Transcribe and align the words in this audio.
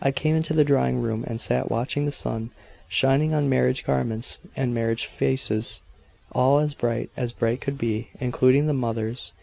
I 0.00 0.10
came 0.10 0.34
into 0.34 0.54
the 0.54 0.64
drawing 0.64 1.02
room, 1.02 1.22
and 1.26 1.38
sat 1.38 1.70
watching 1.70 2.06
the 2.06 2.10
sun 2.10 2.48
shining 2.88 3.34
on 3.34 3.46
marriage 3.50 3.84
garments 3.84 4.38
and 4.56 4.72
marriage 4.72 5.04
faces, 5.04 5.80
all 6.32 6.60
as 6.60 6.72
bright 6.72 7.10
as 7.14 7.34
bright 7.34 7.60
could 7.60 7.76
be, 7.76 8.08
including 8.18 8.68
the 8.68 8.72
mother's. 8.72 9.34